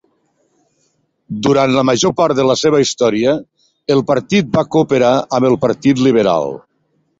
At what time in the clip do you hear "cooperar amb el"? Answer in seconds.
4.77-5.61